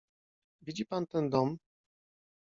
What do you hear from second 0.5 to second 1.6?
"Widzi pan ten dom?"